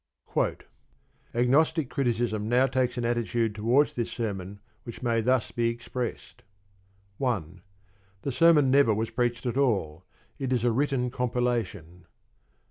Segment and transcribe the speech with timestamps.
[1.35, 6.41] Agnostic criticism now takes an attitude towards this sermon which may be thus expressed:
[7.19, 7.61] 1.
[8.23, 10.03] The sermon never was preached at all.
[10.39, 12.07] It is a written compilation.